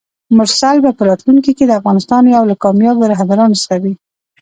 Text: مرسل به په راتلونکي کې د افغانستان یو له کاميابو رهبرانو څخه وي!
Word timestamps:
مرسل 0.37 0.77
به 0.83 0.91
په 0.97 1.03
راتلونکي 1.09 1.51
کې 1.57 1.65
د 1.67 1.71
افغانستان 1.79 2.23
یو 2.35 2.43
له 2.49 2.55
کاميابو 2.63 3.09
رهبرانو 3.13 3.59
څخه 3.61 3.77
وي! 3.83 3.93